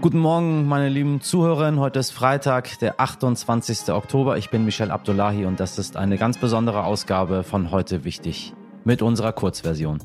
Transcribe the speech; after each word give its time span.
Guten 0.00 0.20
Morgen, 0.20 0.68
meine 0.68 0.88
lieben 0.88 1.20
Zuhörerinnen. 1.20 1.80
Heute 1.80 1.98
ist 1.98 2.12
Freitag, 2.12 2.78
der 2.78 3.00
28. 3.00 3.90
Oktober. 3.92 4.38
Ich 4.38 4.48
bin 4.48 4.64
Michel 4.64 4.92
Abdullahi 4.92 5.44
und 5.44 5.58
das 5.58 5.76
ist 5.76 5.96
eine 5.96 6.16
ganz 6.18 6.38
besondere 6.38 6.84
Ausgabe 6.84 7.42
von 7.42 7.72
Heute 7.72 8.04
Wichtig 8.04 8.54
mit 8.84 9.02
unserer 9.02 9.32
Kurzversion. 9.32 9.98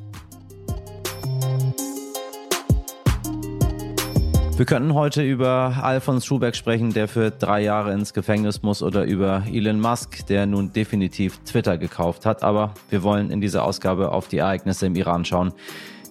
Wir 4.58 4.66
könnten 4.66 4.96
heute 4.96 5.22
über 5.22 5.76
Alfons 5.82 6.26
Schubeck 6.26 6.56
sprechen, 6.56 6.92
der 6.94 7.08
für 7.08 7.30
drei 7.30 7.62
Jahre 7.62 7.94
ins 7.94 8.16
Gefängnis 8.16 8.64
muss, 8.64 8.82
oder 8.82 9.04
über 9.04 9.44
Elon 9.52 9.80
Musk, 9.80 10.26
der 10.26 10.48
nun 10.48 10.74
definitiv 10.74 11.38
Twitter 11.40 11.78
gekauft 11.78 12.26
hat. 12.26 12.42
Aber 12.42 12.74
wir 12.90 13.04
wollen 13.04 13.30
in 13.30 13.42
dieser 13.42 13.64
Ausgabe 13.64 14.12
auf 14.12 14.28
die 14.28 14.38
Ereignisse 14.38 14.88
im 14.88 14.96
Iran 14.96 15.24
schauen, 15.24 15.54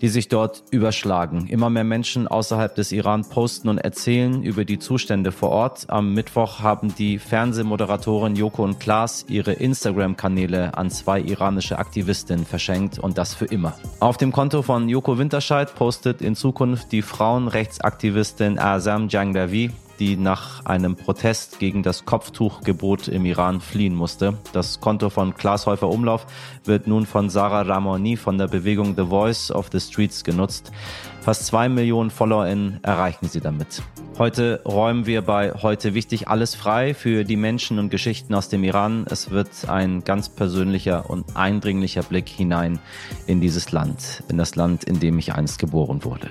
die 0.02 0.08
sich 0.08 0.28
dort 0.28 0.64
überschlagen. 0.70 1.46
Immer 1.46 1.70
mehr 1.70 1.84
Menschen 1.84 2.26
außerhalb 2.26 2.74
des 2.74 2.90
Iran 2.92 3.24
posten 3.24 3.68
und 3.68 3.78
erzählen 3.78 4.42
über 4.42 4.64
die 4.64 4.80
Zustände 4.80 5.30
vor 5.30 5.50
Ort. 5.50 5.84
Am 5.88 6.12
Mittwoch 6.12 6.60
haben 6.60 6.94
die 6.96 7.18
Fernsehmoderatoren 7.18 8.34
Joko 8.34 8.64
und 8.64 8.80
Klaas 8.80 9.24
ihre 9.28 9.52
Instagram-Kanäle 9.52 10.76
an 10.76 10.90
zwei 10.90 11.20
iranische 11.20 11.78
Aktivistinnen 11.78 12.44
verschenkt 12.44 12.98
und 12.98 13.16
das 13.16 13.34
für 13.34 13.46
immer. 13.46 13.74
Auf 14.00 14.16
dem 14.16 14.32
Konto 14.32 14.62
von 14.62 14.88
Joko 14.88 15.18
Winterscheid 15.18 15.72
postet 15.74 16.20
in 16.20 16.34
Zukunft 16.34 16.90
die 16.90 17.02
Frauenrechtsaktivistin 17.02 18.58
Azam 18.58 19.08
Janglavi 19.08 19.70
die 20.02 20.16
nach 20.16 20.64
einem 20.64 20.96
Protest 20.96 21.60
gegen 21.60 21.84
das 21.84 22.04
Kopftuchgebot 22.04 23.06
im 23.06 23.24
Iran 23.24 23.60
fliehen 23.60 23.94
musste. 23.94 24.36
Das 24.52 24.80
Konto 24.80 25.10
von 25.10 25.34
Klaas 25.34 25.66
Häufer 25.66 25.88
Umlauf 25.88 26.26
wird 26.64 26.88
nun 26.88 27.06
von 27.06 27.30
Sarah 27.30 27.62
Ramoni 27.62 28.16
von 28.16 28.36
der 28.36 28.48
Bewegung 28.48 28.96
The 28.96 29.04
Voice 29.04 29.52
of 29.52 29.68
the 29.70 29.78
Streets 29.78 30.24
genutzt. 30.24 30.72
Fast 31.20 31.46
zwei 31.46 31.68
Millionen 31.68 32.10
FollowerInnen 32.10 32.80
erreichen 32.82 33.28
sie 33.28 33.40
damit. 33.40 33.80
Heute 34.18 34.60
räumen 34.64 35.06
wir 35.06 35.22
bei 35.22 35.52
Heute 35.62 35.94
Wichtig 35.94 36.26
alles 36.26 36.56
frei 36.56 36.94
für 36.94 37.22
die 37.22 37.36
Menschen 37.36 37.78
und 37.78 37.88
Geschichten 37.88 38.34
aus 38.34 38.48
dem 38.48 38.64
Iran. 38.64 39.06
Es 39.08 39.30
wird 39.30 39.68
ein 39.68 40.02
ganz 40.02 40.28
persönlicher 40.30 41.08
und 41.08 41.36
eindringlicher 41.36 42.02
Blick 42.02 42.28
hinein 42.28 42.80
in 43.28 43.40
dieses 43.40 43.70
Land, 43.70 44.24
in 44.28 44.36
das 44.36 44.56
Land, 44.56 44.82
in 44.82 44.98
dem 44.98 45.16
ich 45.20 45.32
einst 45.32 45.60
geboren 45.60 46.02
wurde. 46.02 46.30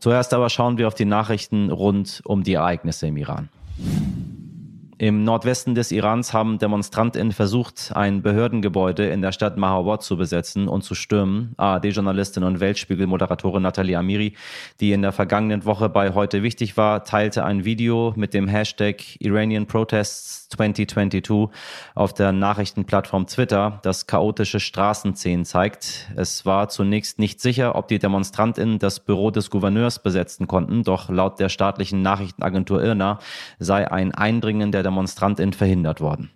Zuerst 0.00 0.32
aber 0.32 0.48
schauen 0.48 0.78
wir 0.78 0.88
auf 0.88 0.94
die 0.94 1.04
Nachrichten 1.04 1.70
rund 1.70 2.22
um 2.24 2.42
die 2.42 2.54
Ereignisse 2.54 3.06
im 3.06 3.18
Iran. 3.18 3.50
Im 5.00 5.24
Nordwesten 5.24 5.74
des 5.74 5.92
Irans 5.92 6.34
haben 6.34 6.58
DemonstrantInnen 6.58 7.32
versucht, 7.32 7.90
ein 7.94 8.20
Behördengebäude 8.20 9.06
in 9.06 9.22
der 9.22 9.32
Stadt 9.32 9.56
Mahabad 9.56 10.02
zu 10.02 10.18
besetzen 10.18 10.68
und 10.68 10.82
zu 10.82 10.94
stürmen. 10.94 11.54
ARD-Journalistin 11.56 12.44
und 12.44 12.60
Weltspiegel-Moderatorin 12.60 13.62
Nathalie 13.62 13.96
Amiri, 13.96 14.34
die 14.78 14.92
in 14.92 15.00
der 15.00 15.12
vergangenen 15.12 15.64
Woche 15.64 15.88
bei 15.88 16.12
Heute 16.12 16.42
Wichtig 16.42 16.76
war, 16.76 17.02
teilte 17.02 17.46
ein 17.46 17.64
Video 17.64 18.12
mit 18.14 18.34
dem 18.34 18.46
Hashtag 18.46 18.96
Iranian 19.20 19.64
Protests 19.64 20.50
2022 20.50 21.48
auf 21.94 22.12
der 22.12 22.32
Nachrichtenplattform 22.32 23.26
Twitter, 23.26 23.78
das 23.82 24.06
chaotische 24.06 24.60
Straßenszenen 24.60 25.46
zeigt. 25.46 26.10
Es 26.14 26.44
war 26.44 26.68
zunächst 26.68 27.18
nicht 27.18 27.40
sicher, 27.40 27.74
ob 27.74 27.88
die 27.88 28.00
DemonstrantInnen 28.00 28.78
das 28.78 29.00
Büro 29.00 29.30
des 29.30 29.48
Gouverneurs 29.48 30.02
besetzen 30.02 30.46
konnten, 30.46 30.82
doch 30.82 31.08
laut 31.08 31.40
der 31.40 31.48
staatlichen 31.48 32.02
Nachrichtenagentur 32.02 32.82
IRNA 32.82 33.18
sei 33.58 33.90
ein 33.90 34.12
Eindringen 34.12 34.72
der 34.72 34.89
Demonstrantin 34.90 35.52
verhindert 35.52 36.00
worden. 36.00 36.30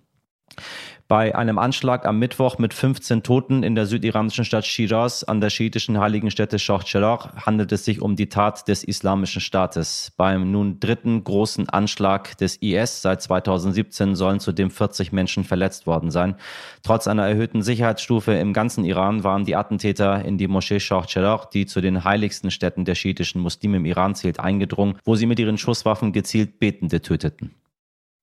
Bei 1.07 1.35
einem 1.35 1.59
Anschlag 1.59 2.07
am 2.07 2.19
Mittwoch 2.19 2.57
mit 2.57 2.73
15 2.73 3.23
Toten 3.23 3.63
in 3.63 3.75
der 3.75 3.85
südiranischen 3.85 4.47
Stadt 4.47 4.65
Shiraz 4.65 5.23
an 5.23 5.43
der 5.43 5.51
schiitischen 5.51 6.01
heiligen 6.01 6.31
Stätte 6.31 6.59
Shah 6.59 6.79
Cheragh 6.79 7.29
handelt 7.45 7.73
es 7.73 7.85
sich 7.85 8.01
um 8.01 8.17
die 8.17 8.31
Tat 8.31 8.67
des 8.69 8.85
Islamischen 8.85 9.43
Staates. 9.43 10.13
Beim 10.17 10.51
nun 10.51 10.81
dritten 10.81 11.23
großen 11.23 11.69
Anschlag 11.69 12.39
des 12.39 12.57
IS 12.57 13.03
seit 13.03 13.21
2017 13.21 14.15
sollen 14.15 14.41
zudem 14.41 14.71
40 14.71 15.13
Menschen 15.13 15.45
verletzt 15.45 15.87
worden 15.87 16.11
sein. 16.11 16.37
Trotz 16.83 17.07
einer 17.07 17.27
erhöhten 17.27 17.61
Sicherheitsstufe 17.61 18.33
im 18.33 18.55
ganzen 18.55 18.87
Iran 18.87 19.25
waren 19.25 19.45
die 19.45 19.57
Attentäter 19.57 20.25
in 20.25 20.39
die 20.39 20.49
Moschee 20.49 20.81
Shah 20.81 21.03
Cheragh, 21.03 21.51
die 21.53 21.67
zu 21.67 21.83
den 21.83 22.05
heiligsten 22.05 22.51
Städten 22.51 22.87
der 22.87 22.95
schiitischen 22.95 23.43
Muslime 23.43 23.77
im 23.77 23.85
Iran 23.85 24.15
zählt, 24.15 24.41
eingedrungen, 24.41 24.97
wo 25.05 25.17
sie 25.17 25.27
mit 25.27 25.39
ihren 25.39 25.59
Schusswaffen 25.59 26.13
gezielt 26.13 26.59
Betende 26.59 27.03
töteten. 27.03 27.55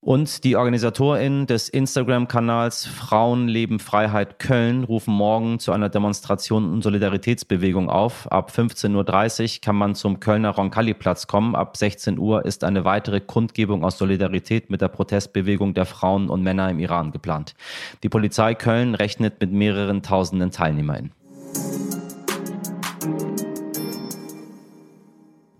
Und 0.03 0.43
die 0.43 0.55
OrganisatorInnen 0.55 1.45
des 1.45 1.69
Instagram-Kanals 1.69 2.87
Frauen 2.87 3.47
leben 3.47 3.79
Freiheit 3.79 4.39
Köln 4.39 4.83
rufen 4.83 5.13
morgen 5.13 5.59
zu 5.59 5.71
einer 5.73 5.89
Demonstration 5.89 6.73
und 6.73 6.81
Solidaritätsbewegung 6.81 7.87
auf. 7.87 8.29
Ab 8.31 8.51
15.30 8.51 9.57
Uhr 9.57 9.61
kann 9.61 9.75
man 9.75 9.93
zum 9.93 10.19
Kölner 10.19 10.49
Roncalli-Platz 10.49 11.27
kommen. 11.27 11.55
Ab 11.55 11.77
16 11.77 12.17
Uhr 12.17 12.43
ist 12.45 12.63
eine 12.63 12.83
weitere 12.83 13.19
Kundgebung 13.21 13.83
aus 13.83 13.99
Solidarität 13.99 14.71
mit 14.71 14.81
der 14.81 14.87
Protestbewegung 14.87 15.75
der 15.75 15.85
Frauen 15.85 16.29
und 16.31 16.41
Männer 16.41 16.71
im 16.71 16.79
Iran 16.79 17.11
geplant. 17.11 17.53
Die 18.01 18.09
Polizei 18.09 18.55
Köln 18.55 18.95
rechnet 18.95 19.39
mit 19.39 19.51
mehreren 19.51 20.01
tausenden 20.01 20.49
TeilnehmerInnen. 20.49 21.11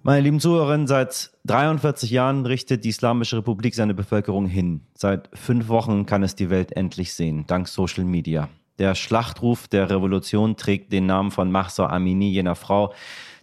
Meine 0.04 0.22
lieben 0.22 0.40
Zuhörerinnen, 0.40 0.88
seit 0.88 1.30
43 1.46 2.10
Jahren 2.10 2.48
richtet 2.48 2.86
die 2.86 2.90
Islamische 2.90 3.38
Republik 3.38 3.76
seine 3.76 3.94
Bevölkerung 3.94 4.48
hin. 4.48 4.82
Seit 4.96 5.30
fünf 5.36 5.68
Wochen 5.68 6.08
kann 6.08 6.24
es 6.24 6.34
die 6.34 6.50
Welt 6.50 6.72
endlich 6.72 7.14
sehen, 7.14 7.46
dank 7.46 7.68
Social 7.68 8.04
Media. 8.04 8.50
Der 8.80 8.96
Schlachtruf 8.96 9.68
der 9.68 9.92
Revolution 9.92 10.58
trägt 10.58 10.92
den 10.92 11.06
Namen 11.06 11.30
von 11.30 11.52
Mahsa 11.52 11.86
Amini, 11.86 12.32
jener 12.32 12.56
Frau, 12.56 12.96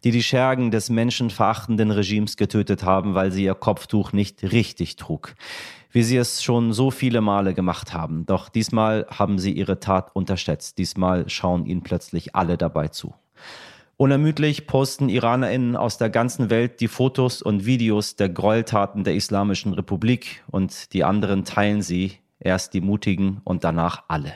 die 0.02 0.10
die 0.10 0.22
Schergen 0.24 0.72
des 0.72 0.90
menschenverachtenden 0.90 1.92
Regimes 1.92 2.36
getötet 2.36 2.82
haben, 2.82 3.14
weil 3.14 3.30
sie 3.30 3.44
ihr 3.44 3.54
Kopftuch 3.54 4.12
nicht 4.12 4.42
richtig 4.42 4.96
trug. 4.96 5.36
Wie 5.92 6.02
sie 6.02 6.16
es 6.16 6.42
schon 6.42 6.72
so 6.72 6.90
viele 6.90 7.20
Male 7.20 7.54
gemacht 7.54 7.94
haben. 7.94 8.26
Doch 8.26 8.48
diesmal 8.48 9.06
haben 9.16 9.38
sie 9.38 9.52
ihre 9.52 9.78
Tat 9.78 10.10
unterschätzt. 10.12 10.76
Diesmal 10.78 11.28
schauen 11.28 11.66
ihnen 11.66 11.84
plötzlich 11.84 12.34
alle 12.34 12.58
dabei 12.58 12.88
zu. 12.88 13.14
Unermüdlich 14.00 14.68
posten 14.68 15.08
IranerInnen 15.08 15.74
aus 15.74 15.98
der 15.98 16.08
ganzen 16.08 16.50
Welt 16.50 16.80
die 16.80 16.86
Fotos 16.86 17.42
und 17.42 17.66
Videos 17.66 18.14
der 18.14 18.28
Gräueltaten 18.28 19.02
der 19.02 19.16
Islamischen 19.16 19.72
Republik 19.72 20.44
und 20.46 20.92
die 20.92 21.02
anderen 21.02 21.44
teilen 21.44 21.82
sie, 21.82 22.12
erst 22.38 22.74
die 22.74 22.80
Mutigen 22.80 23.40
und 23.42 23.64
danach 23.64 24.04
alle. 24.06 24.34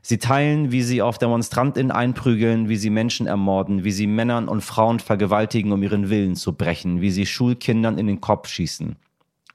Sie 0.00 0.18
teilen, 0.18 0.70
wie 0.70 0.82
sie 0.82 1.02
auf 1.02 1.18
DemonstrantInnen 1.18 1.90
einprügeln, 1.90 2.68
wie 2.68 2.76
sie 2.76 2.90
Menschen 2.90 3.26
ermorden, 3.26 3.82
wie 3.82 3.90
sie 3.90 4.06
Männern 4.06 4.46
und 4.46 4.60
Frauen 4.60 5.00
vergewaltigen, 5.00 5.72
um 5.72 5.82
ihren 5.82 6.08
Willen 6.08 6.36
zu 6.36 6.52
brechen, 6.52 7.00
wie 7.00 7.10
sie 7.10 7.26
Schulkindern 7.26 7.98
in 7.98 8.06
den 8.06 8.20
Kopf 8.20 8.46
schießen, 8.46 8.94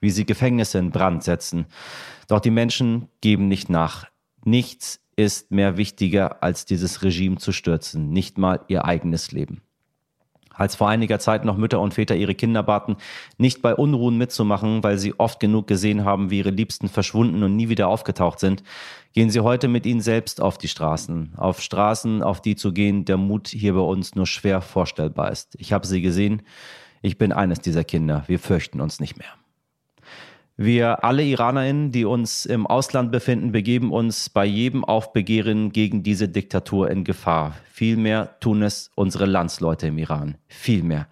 wie 0.02 0.10
sie 0.10 0.26
Gefängnisse 0.26 0.76
in 0.76 0.90
Brand 0.90 1.22
setzen. 1.22 1.64
Doch 2.28 2.40
die 2.40 2.50
Menschen 2.50 3.08
geben 3.22 3.48
nicht 3.48 3.70
nach. 3.70 4.04
Nichts 4.44 5.00
ist 5.24 5.50
mehr 5.50 5.76
wichtiger, 5.76 6.42
als 6.42 6.64
dieses 6.64 7.02
Regime 7.02 7.36
zu 7.36 7.52
stürzen, 7.52 8.10
nicht 8.10 8.38
mal 8.38 8.60
ihr 8.68 8.84
eigenes 8.84 9.32
Leben. 9.32 9.60
Als 10.52 10.74
vor 10.76 10.88
einiger 10.88 11.18
Zeit 11.18 11.44
noch 11.44 11.56
Mütter 11.56 11.80
und 11.80 11.94
Väter 11.94 12.16
ihre 12.16 12.34
Kinder 12.34 12.62
baten, 12.62 12.96
nicht 13.38 13.62
bei 13.62 13.74
Unruhen 13.74 14.18
mitzumachen, 14.18 14.82
weil 14.82 14.98
sie 14.98 15.18
oft 15.18 15.40
genug 15.40 15.66
gesehen 15.66 16.04
haben, 16.04 16.30
wie 16.30 16.38
ihre 16.38 16.50
Liebsten 16.50 16.88
verschwunden 16.88 17.42
und 17.42 17.56
nie 17.56 17.68
wieder 17.68 17.88
aufgetaucht 17.88 18.40
sind, 18.40 18.62
gehen 19.12 19.30
sie 19.30 19.40
heute 19.40 19.68
mit 19.68 19.86
ihnen 19.86 20.00
selbst 20.00 20.40
auf 20.40 20.58
die 20.58 20.68
Straßen. 20.68 21.34
Auf 21.36 21.62
Straßen, 21.62 22.22
auf 22.22 22.42
die 22.42 22.56
zu 22.56 22.72
gehen, 22.72 23.04
der 23.04 23.16
Mut 23.16 23.48
hier 23.48 23.74
bei 23.74 23.80
uns 23.80 24.14
nur 24.14 24.26
schwer 24.26 24.60
vorstellbar 24.60 25.30
ist. 25.30 25.54
Ich 25.58 25.72
habe 25.72 25.86
sie 25.86 26.02
gesehen. 26.02 26.42
Ich 27.00 27.16
bin 27.16 27.32
eines 27.32 27.60
dieser 27.60 27.84
Kinder. 27.84 28.24
Wir 28.26 28.38
fürchten 28.38 28.80
uns 28.80 29.00
nicht 29.00 29.16
mehr. 29.16 29.34
Wir 30.62 31.04
alle 31.04 31.22
IranerInnen, 31.22 31.90
die 31.90 32.04
uns 32.04 32.44
im 32.44 32.66
Ausland 32.66 33.10
befinden, 33.10 33.50
begeben 33.50 33.90
uns 33.90 34.28
bei 34.28 34.44
jedem 34.44 34.84
Aufbegehren 34.84 35.72
gegen 35.72 36.02
diese 36.02 36.28
Diktatur 36.28 36.90
in 36.90 37.02
Gefahr. 37.02 37.56
Vielmehr 37.72 38.38
tun 38.40 38.62
es 38.62 38.90
unsere 38.94 39.24
Landsleute 39.24 39.86
im 39.86 39.96
Iran. 39.96 40.36
Vielmehr. 40.48 41.08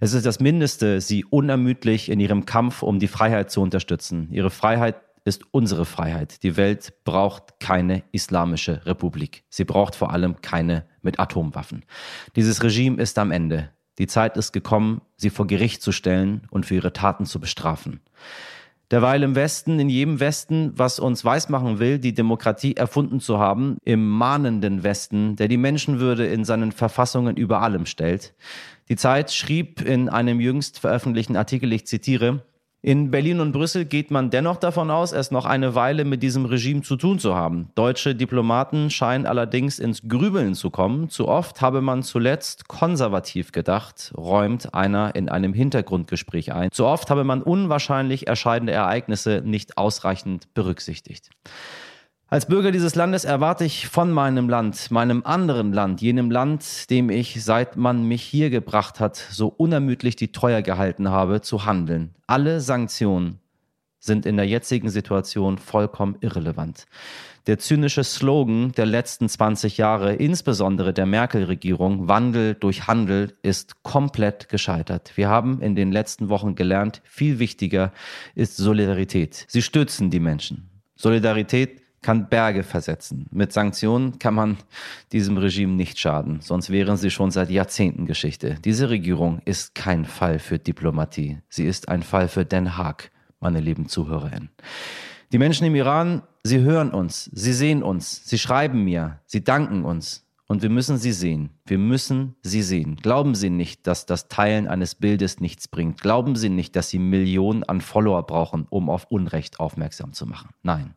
Es 0.00 0.14
ist 0.14 0.24
das 0.24 0.40
Mindeste, 0.40 1.02
sie 1.02 1.26
unermüdlich 1.26 2.08
in 2.08 2.20
ihrem 2.20 2.46
Kampf 2.46 2.82
um 2.82 2.98
die 2.98 3.06
Freiheit 3.06 3.50
zu 3.50 3.60
unterstützen. 3.60 4.28
Ihre 4.30 4.48
Freiheit 4.48 4.96
ist 5.26 5.42
unsere 5.50 5.84
Freiheit. 5.84 6.42
Die 6.42 6.56
Welt 6.56 6.94
braucht 7.04 7.60
keine 7.60 8.02
islamische 8.12 8.86
Republik. 8.86 9.44
Sie 9.50 9.64
braucht 9.64 9.94
vor 9.94 10.10
allem 10.10 10.40
keine 10.40 10.86
mit 11.02 11.20
Atomwaffen. 11.20 11.84
Dieses 12.34 12.62
Regime 12.62 12.96
ist 13.02 13.18
am 13.18 13.30
Ende. 13.30 13.68
Die 13.98 14.06
Zeit 14.06 14.38
ist 14.38 14.52
gekommen, 14.52 15.02
sie 15.18 15.28
vor 15.28 15.46
Gericht 15.46 15.82
zu 15.82 15.92
stellen 15.92 16.46
und 16.50 16.64
für 16.64 16.76
ihre 16.76 16.94
Taten 16.94 17.26
zu 17.26 17.40
bestrafen. 17.40 18.00
Derweil 18.92 19.24
im 19.24 19.34
Westen, 19.34 19.80
in 19.80 19.88
jedem 19.88 20.20
Westen, 20.20 20.72
was 20.76 21.00
uns 21.00 21.24
weismachen 21.24 21.80
will, 21.80 21.98
die 21.98 22.14
Demokratie 22.14 22.76
erfunden 22.76 23.18
zu 23.18 23.38
haben, 23.38 23.78
im 23.84 24.08
mahnenden 24.08 24.84
Westen, 24.84 25.34
der 25.34 25.48
die 25.48 25.56
Menschenwürde 25.56 26.26
in 26.26 26.44
seinen 26.44 26.70
Verfassungen 26.70 27.36
über 27.36 27.62
allem 27.62 27.86
stellt. 27.86 28.34
Die 28.88 28.96
Zeit 28.96 29.32
schrieb 29.32 29.82
in 29.82 30.08
einem 30.08 30.38
jüngst 30.38 30.78
veröffentlichten 30.78 31.36
Artikel, 31.36 31.72
ich 31.72 31.86
zitiere, 31.86 32.42
In 32.86 33.10
Berlin 33.10 33.40
und 33.40 33.50
Brüssel 33.50 33.84
geht 33.84 34.12
man 34.12 34.30
dennoch 34.30 34.58
davon 34.58 34.92
aus, 34.92 35.10
es 35.10 35.32
noch 35.32 35.44
eine 35.44 35.74
Weile 35.74 36.04
mit 36.04 36.22
diesem 36.22 36.44
Regime 36.44 36.82
zu 36.82 36.94
tun 36.94 37.18
zu 37.18 37.34
haben. 37.34 37.68
Deutsche 37.74 38.14
Diplomaten 38.14 38.90
scheinen 38.90 39.26
allerdings 39.26 39.80
ins 39.80 40.02
Grübeln 40.06 40.54
zu 40.54 40.70
kommen. 40.70 41.08
Zu 41.08 41.26
oft 41.26 41.60
habe 41.60 41.80
man 41.80 42.04
zuletzt 42.04 42.68
konservativ 42.68 43.50
gedacht, 43.50 44.12
räumt 44.16 44.72
einer 44.72 45.16
in 45.16 45.28
einem 45.28 45.52
Hintergrundgespräch 45.52 46.52
ein. 46.52 46.70
Zu 46.70 46.86
oft 46.86 47.10
habe 47.10 47.24
man 47.24 47.42
unwahrscheinlich 47.42 48.28
erscheidende 48.28 48.72
Ereignisse 48.72 49.42
nicht 49.44 49.78
ausreichend 49.78 50.54
berücksichtigt. 50.54 51.30
Als 52.28 52.46
Bürger 52.46 52.72
dieses 52.72 52.96
Landes 52.96 53.24
erwarte 53.24 53.64
ich 53.64 53.86
von 53.86 54.10
meinem 54.10 54.48
Land, 54.48 54.90
meinem 54.90 55.24
anderen 55.24 55.72
Land, 55.72 56.02
jenem 56.02 56.28
Land, 56.28 56.90
dem 56.90 57.08
ich, 57.08 57.44
seit 57.44 57.76
man 57.76 58.02
mich 58.02 58.20
hier 58.20 58.50
gebracht 58.50 58.98
hat, 58.98 59.14
so 59.14 59.46
unermüdlich 59.46 60.16
die 60.16 60.32
Treue 60.32 60.64
gehalten 60.64 61.08
habe, 61.08 61.40
zu 61.40 61.66
handeln. 61.66 62.16
Alle 62.26 62.60
Sanktionen 62.60 63.38
sind 64.00 64.26
in 64.26 64.36
der 64.36 64.46
jetzigen 64.48 64.88
Situation 64.88 65.56
vollkommen 65.56 66.16
irrelevant. 66.20 66.86
Der 67.46 67.60
zynische 67.60 68.02
Slogan 68.02 68.72
der 68.72 68.86
letzten 68.86 69.28
20 69.28 69.76
Jahre, 69.76 70.14
insbesondere 70.14 70.92
der 70.92 71.06
Merkel-Regierung, 71.06 72.08
Wandel 72.08 72.54
durch 72.54 72.88
Handel, 72.88 73.34
ist 73.42 73.84
komplett 73.84 74.48
gescheitert. 74.48 75.12
Wir 75.14 75.28
haben 75.28 75.62
in 75.62 75.76
den 75.76 75.92
letzten 75.92 76.28
Wochen 76.28 76.56
gelernt, 76.56 77.02
viel 77.04 77.38
wichtiger 77.38 77.92
ist 78.34 78.56
Solidarität. 78.56 79.44
Sie 79.46 79.62
stützen 79.62 80.10
die 80.10 80.18
Menschen. 80.18 80.68
Solidarität 80.96 81.85
kann 82.06 82.28
Berge 82.28 82.62
versetzen. 82.62 83.26
Mit 83.32 83.52
Sanktionen 83.52 84.20
kann 84.20 84.32
man 84.32 84.58
diesem 85.10 85.38
Regime 85.38 85.72
nicht 85.72 85.98
schaden, 85.98 86.40
sonst 86.40 86.70
wären 86.70 86.96
sie 86.96 87.10
schon 87.10 87.32
seit 87.32 87.50
Jahrzehnten 87.50 88.06
Geschichte. 88.06 88.58
Diese 88.64 88.90
Regierung 88.90 89.40
ist 89.44 89.74
kein 89.74 90.04
Fall 90.04 90.38
für 90.38 90.60
Diplomatie. 90.60 91.40
Sie 91.48 91.64
ist 91.64 91.88
ein 91.88 92.04
Fall 92.04 92.28
für 92.28 92.44
Den 92.44 92.76
Haag, 92.76 93.10
meine 93.40 93.58
lieben 93.58 93.88
Zuhörerinnen. 93.88 94.50
Die 95.32 95.38
Menschen 95.38 95.66
im 95.66 95.74
Iran, 95.74 96.22
sie 96.44 96.60
hören 96.60 96.92
uns, 96.92 97.28
sie 97.34 97.52
sehen 97.52 97.82
uns, 97.82 98.24
sie 98.24 98.38
schreiben 98.38 98.84
mir, 98.84 99.18
sie 99.26 99.42
danken 99.42 99.84
uns. 99.84 100.25
Und 100.48 100.62
wir 100.62 100.70
müssen 100.70 100.96
sie 100.96 101.12
sehen. 101.12 101.50
Wir 101.64 101.78
müssen 101.78 102.36
sie 102.42 102.62
sehen. 102.62 102.96
Glauben 102.96 103.34
Sie 103.34 103.50
nicht, 103.50 103.86
dass 103.86 104.06
das 104.06 104.28
Teilen 104.28 104.68
eines 104.68 104.94
Bildes 104.94 105.40
nichts 105.40 105.66
bringt. 105.66 106.00
Glauben 106.00 106.36
Sie 106.36 106.48
nicht, 106.48 106.76
dass 106.76 106.90
Sie 106.90 107.00
Millionen 107.00 107.64
an 107.64 107.80
Follower 107.80 108.22
brauchen, 108.22 108.66
um 108.70 108.88
auf 108.88 109.06
Unrecht 109.10 109.58
aufmerksam 109.58 110.12
zu 110.12 110.26
machen. 110.26 110.50
Nein. 110.62 110.94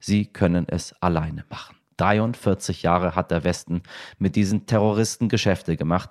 Sie 0.00 0.26
können 0.26 0.66
es 0.68 0.92
alleine 1.00 1.44
machen. 1.48 1.76
43 1.96 2.82
Jahre 2.82 3.14
hat 3.14 3.30
der 3.30 3.44
Westen 3.44 3.82
mit 4.18 4.36
diesen 4.36 4.66
Terroristen 4.66 5.28
Geschäfte 5.28 5.76
gemacht. 5.76 6.10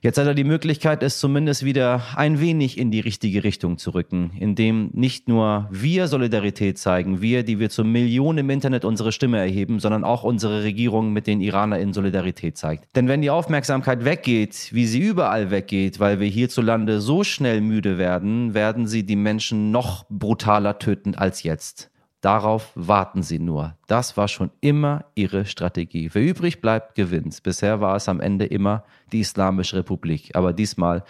Jetzt 0.00 0.16
hat 0.18 0.26
er 0.26 0.34
die 0.34 0.44
Möglichkeit, 0.44 1.02
es 1.02 1.18
zumindest 1.18 1.64
wieder 1.64 2.02
ein 2.14 2.40
wenig 2.40 2.78
in 2.78 2.92
die 2.92 3.00
richtige 3.00 3.42
Richtung 3.42 3.78
zu 3.78 3.90
rücken, 3.90 4.30
indem 4.38 4.90
nicht 4.92 5.28
nur 5.28 5.68
wir 5.72 6.06
Solidarität 6.06 6.78
zeigen, 6.78 7.20
wir, 7.20 7.42
die 7.42 7.58
wir 7.58 7.68
zu 7.68 7.84
Millionen 7.84 8.38
im 8.38 8.50
Internet 8.50 8.84
unsere 8.84 9.10
Stimme 9.10 9.38
erheben, 9.38 9.80
sondern 9.80 10.04
auch 10.04 10.22
unsere 10.22 10.62
Regierung 10.62 11.12
mit 11.12 11.26
den 11.26 11.40
Iranern 11.40 11.80
in 11.80 11.92
Solidarität 11.92 12.56
zeigt. 12.56 12.84
Denn 12.94 13.08
wenn 13.08 13.22
die 13.22 13.30
Aufmerksamkeit 13.30 14.04
weggeht, 14.04 14.68
wie 14.72 14.86
sie 14.86 15.00
überall 15.00 15.50
weggeht, 15.50 15.98
weil 15.98 16.20
wir 16.20 16.28
hierzulande 16.28 17.00
so 17.00 17.24
schnell 17.24 17.60
müde 17.60 17.98
werden, 17.98 18.54
werden 18.54 18.86
sie 18.86 19.02
die 19.02 19.16
Menschen 19.16 19.72
noch 19.72 20.04
brutaler 20.08 20.78
töten 20.78 21.16
als 21.16 21.42
jetzt. 21.42 21.90
Darauf 22.20 22.72
warten 22.74 23.22
sie 23.22 23.38
nur. 23.38 23.76
Das 23.86 24.16
war 24.16 24.26
schon 24.26 24.50
immer 24.60 25.04
ihre 25.14 25.44
Strategie. 25.44 26.10
Wer 26.12 26.22
übrig 26.22 26.60
bleibt, 26.60 26.96
gewinnt. 26.96 27.40
Bisher 27.44 27.80
war 27.80 27.94
es 27.94 28.08
am 28.08 28.20
Ende 28.20 28.44
immer 28.44 28.84
die 29.12 29.20
Islamische 29.20 29.76
Republik. 29.76 30.34
Aber 30.34 30.52
diesmal 30.52 31.04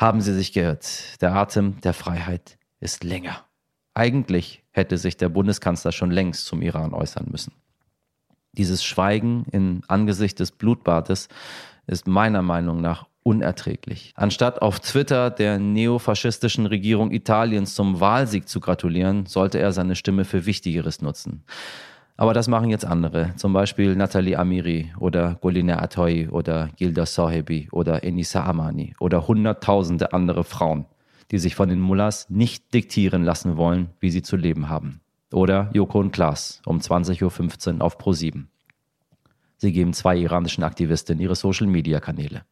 haben 0.00 0.22
sie 0.22 0.34
sich 0.34 0.52
geirrt. 0.52 1.20
Der 1.20 1.34
Atem 1.34 1.80
der 1.82 1.92
Freiheit 1.92 2.58
ist 2.80 3.04
länger. 3.04 3.44
Eigentlich 3.92 4.62
hätte 4.70 4.96
sich 4.96 5.18
der 5.18 5.28
Bundeskanzler 5.28 5.92
schon 5.92 6.10
längst 6.10 6.46
zum 6.46 6.62
Iran 6.62 6.94
äußern 6.94 7.26
müssen. 7.30 7.52
Dieses 8.52 8.82
Schweigen 8.82 9.44
in 9.52 9.82
Angesicht 9.88 10.40
des 10.40 10.52
Blutbades 10.52 11.28
ist 11.86 12.06
meiner 12.06 12.42
Meinung 12.42 12.80
nach 12.80 13.06
unerträglich. 13.30 14.12
Anstatt 14.16 14.60
auf 14.60 14.80
Twitter 14.80 15.30
der 15.30 15.60
neofaschistischen 15.60 16.66
Regierung 16.66 17.12
Italiens 17.12 17.76
zum 17.76 18.00
Wahlsieg 18.00 18.48
zu 18.48 18.58
gratulieren, 18.58 19.26
sollte 19.26 19.60
er 19.60 19.70
seine 19.70 19.94
Stimme 19.94 20.24
für 20.24 20.46
Wichtigeres 20.46 21.00
nutzen. 21.00 21.44
Aber 22.16 22.34
das 22.34 22.48
machen 22.48 22.70
jetzt 22.70 22.84
andere, 22.84 23.34
zum 23.36 23.52
Beispiel 23.52 23.94
Nathalie 23.94 24.36
Amiri 24.36 24.92
oder 24.98 25.38
Golina 25.40 25.80
Atoy 25.80 26.28
oder 26.28 26.70
Gilda 26.76 27.06
Sohebi 27.06 27.68
oder 27.70 28.02
Enisa 28.02 28.44
Amani 28.44 28.94
oder 28.98 29.28
hunderttausende 29.28 30.12
andere 30.12 30.42
Frauen, 30.42 30.86
die 31.30 31.38
sich 31.38 31.54
von 31.54 31.68
den 31.68 31.80
Mullahs 31.80 32.28
nicht 32.28 32.74
diktieren 32.74 33.22
lassen 33.22 33.56
wollen, 33.56 33.90
wie 34.00 34.10
sie 34.10 34.22
zu 34.22 34.36
leben 34.36 34.68
haben. 34.68 35.00
Oder 35.32 35.70
Joko 35.72 36.00
und 36.00 36.10
Klaas 36.10 36.60
um 36.66 36.78
20.15 36.78 37.76
Uhr 37.76 37.82
auf 37.84 37.96
Pro7. 37.96 38.46
Sie 39.56 39.72
geben 39.72 39.92
zwei 39.92 40.16
iranischen 40.16 40.64
Aktivistinnen 40.64 41.22
ihre 41.22 41.36
Social-Media-Kanäle. 41.36 42.42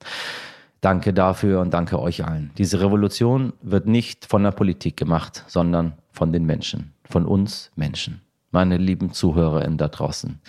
Danke 0.80 1.12
dafür 1.12 1.60
und 1.60 1.74
danke 1.74 2.00
euch 2.00 2.24
allen. 2.24 2.52
Diese 2.56 2.80
Revolution 2.80 3.52
wird 3.62 3.86
nicht 3.86 4.26
von 4.26 4.44
der 4.44 4.52
Politik 4.52 4.96
gemacht, 4.96 5.44
sondern 5.48 5.94
von 6.12 6.32
den 6.32 6.46
Menschen, 6.46 6.94
von 7.04 7.26
uns 7.26 7.70
Menschen. 7.74 8.20
Meine 8.50 8.76
lieben 8.76 9.12
ZuhörerInnen 9.12 9.76
da 9.76 9.88
draußen, 9.88 10.40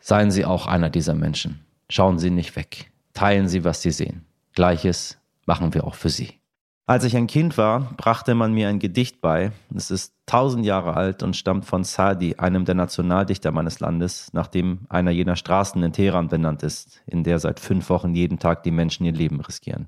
seien 0.00 0.30
Sie 0.30 0.44
auch 0.44 0.66
einer 0.66 0.90
dieser 0.90 1.14
Menschen. 1.14 1.60
Schauen 1.88 2.18
Sie 2.18 2.30
nicht 2.30 2.56
weg. 2.56 2.90
Teilen 3.14 3.48
Sie, 3.48 3.64
was 3.64 3.82
Sie 3.82 3.90
sehen. 3.90 4.24
Gleiches 4.54 5.18
machen 5.46 5.74
wir 5.74 5.84
auch 5.84 5.94
für 5.94 6.10
Sie. 6.10 6.41
Als 6.84 7.04
ich 7.04 7.16
ein 7.16 7.28
Kind 7.28 7.58
war, 7.58 7.94
brachte 7.96 8.34
man 8.34 8.52
mir 8.52 8.68
ein 8.68 8.80
Gedicht 8.80 9.20
bei. 9.20 9.52
Es 9.72 9.92
ist 9.92 10.14
tausend 10.26 10.66
Jahre 10.66 10.94
alt 10.94 11.22
und 11.22 11.36
stammt 11.36 11.64
von 11.64 11.84
Sadi, 11.84 12.34
einem 12.38 12.64
der 12.64 12.74
Nationaldichter 12.74 13.52
meines 13.52 13.78
Landes, 13.78 14.32
nach 14.32 14.48
dem 14.48 14.80
einer 14.88 15.12
jener 15.12 15.36
Straßen 15.36 15.80
in 15.80 15.92
Teheran 15.92 16.26
benannt 16.26 16.64
ist, 16.64 17.00
in 17.06 17.22
der 17.22 17.38
seit 17.38 17.60
fünf 17.60 17.88
Wochen 17.88 18.14
jeden 18.16 18.40
Tag 18.40 18.64
die 18.64 18.72
Menschen 18.72 19.06
ihr 19.06 19.12
Leben 19.12 19.40
riskieren. 19.40 19.86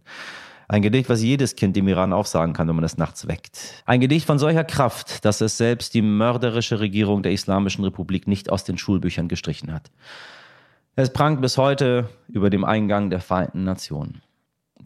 Ein 0.69 0.82
Gedicht, 0.82 1.11
was 1.11 1.20
jedes 1.20 1.56
Kind 1.56 1.76
im 1.76 1.88
Iran 1.88 2.12
aufsagen 2.12 2.55
kann, 2.55 2.69
wenn 2.69 2.76
man 2.76 2.85
es 2.85 2.97
nachts 2.97 3.26
weckt. 3.26 3.82
Ein 3.87 4.00
Gedicht 4.00 4.26
von 4.26 4.38
solcher 4.38 4.64
Kraft, 4.64 5.25
dass 5.25 5.40
es 5.40 5.58
selbst 5.58 5.94
die 5.94 6.02
mörderische 6.02 6.79
Regierung 6.79 7.25
der 7.25 7.32
Islamischen 7.32 7.85
Republik 7.85 8.29
nicht 8.29 8.50
aus 8.50 8.62
den 8.62 8.79
Schulbüchern 8.79 9.26
gestrichen 9.26 9.73
hat. 9.73 9.90
Es 10.94 11.12
prangt 11.12 11.43
bis 11.43 11.58
heute 11.58 12.08
über 12.29 12.50
dem 12.50 12.64
Eingang 12.64 13.11
der 13.11 13.20
Vereinten 13.20 13.64
Nationen. 13.64 14.23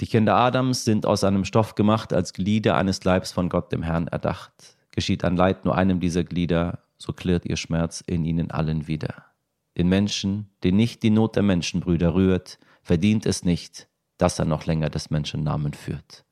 Die 0.01 0.07
Kinder 0.07 0.37
Adams 0.37 0.85
sind 0.85 1.07
aus 1.07 1.25
einem 1.25 1.45
Stoff 1.45 1.75
gemacht, 1.75 2.13
als 2.13 2.33
Glieder 2.33 2.77
eines 2.77 3.03
Leibs 3.03 3.33
von 3.33 3.49
Gott 3.49 3.73
dem 3.73 3.83
Herrn 3.83 4.07
erdacht. 4.07 4.53
Geschieht 4.93 5.25
ein 5.25 5.37
Leid 5.37 5.65
nur 5.65 5.75
einem 5.77 5.99
dieser 5.99 6.23
Glieder, 6.23 6.79
so 6.99 7.13
klirrt 7.13 7.45
ihr 7.45 7.57
Schmerz 7.57 8.01
in 8.07 8.25
ihnen 8.25 8.53
allen 8.53 8.87
wieder. 8.87 9.25
Den 9.77 9.89
Menschen, 9.89 10.51
den 10.63 10.77
nicht 10.77 11.03
die 11.03 11.11
Not 11.11 11.35
der 11.35 11.43
Menschenbrüder 11.43 12.15
rührt, 12.15 12.61
verdient 12.81 13.27
es 13.27 13.45
nicht, 13.45 13.89
dass 14.19 14.39
er 14.39 14.45
noch 14.45 14.67
länger 14.67 14.89
des 14.89 15.11
Menschen 15.11 15.43
Namen 15.43 15.75
führt. 15.75 16.25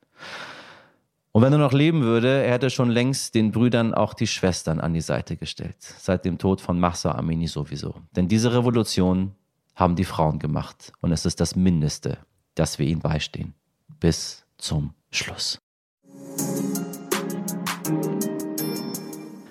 Und 1.33 1.43
wenn 1.43 1.53
er 1.53 1.59
noch 1.59 1.73
leben 1.73 2.03
würde, 2.03 2.45
er 2.45 2.53
hätte 2.53 2.71
schon 2.71 2.89
längst 2.89 3.35
den 3.35 3.51
Brüdern 3.51 3.95
auch 3.95 4.15
die 4.15 4.29
Schwestern 4.29 4.81
an 4.81 4.95
die 4.95 5.01
Seite 5.01 5.37
gestellt. 5.37 5.77
Seit 5.81 6.25
dem 6.25 6.39
Tod 6.39 6.61
von 6.61 6.79
Mahsa 6.79 7.13
Amini 7.13 7.49
sowieso. 7.49 7.97
Denn 8.13 8.29
diese 8.29 8.55
Revolution 8.55 9.35
haben 9.75 9.97
die 9.97 10.05
Frauen 10.05 10.39
gemacht. 10.39 10.93
Und 11.01 11.13
es 11.13 11.27
ist 11.27 11.41
das 11.41 11.55
Mindeste, 11.57 12.19
dass 12.57 12.81
wir 12.81 12.87
ihnen 12.87 13.01
beistehen. 13.01 13.55
Bis 14.01 14.45
zum 14.59 14.93
Schluss. 15.13 15.61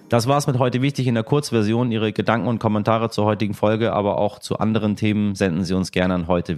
Das 0.10 0.28
war's 0.28 0.46
mit 0.46 0.60
heute 0.60 0.82
wichtig 0.82 1.08
in 1.08 1.16
der 1.16 1.24
Kurzversion. 1.24 1.92
Ihre 1.92 2.14
Gedanken 2.14 2.48
und 2.48 2.60
Kommentare 2.60 3.10
zur 3.10 3.26
heutigen 3.26 3.56
Folge, 3.56 3.92
aber 3.92 4.20
auch 4.20 4.38
zu 4.40 4.60
anderen 4.60 4.96
Themen 4.96 5.34
senden 5.34 5.64
Sie 5.64 5.74
uns 5.74 5.92
gerne 5.92 6.14
an 6.14 6.28
heute. 6.28 6.56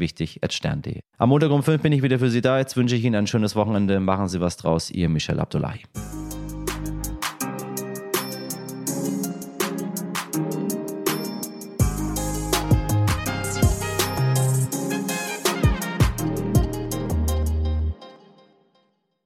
Am 1.17 1.29
Montag 1.29 1.51
um 1.51 1.63
5 1.63 1.81
bin 1.81 1.93
ich 1.93 2.03
wieder 2.03 2.19
für 2.19 2.29
Sie 2.29 2.41
da. 2.41 2.59
Jetzt 2.59 2.75
wünsche 2.75 2.95
ich 2.95 3.05
Ihnen 3.05 3.15
ein 3.15 3.27
schönes 3.27 3.55
Wochenende. 3.55 3.99
Machen 3.99 4.27
Sie 4.27 4.41
was 4.41 4.57
draus. 4.57 4.91
Ihr 4.91 5.07
Michel 5.07 5.39
Abdullahi. 5.39 5.83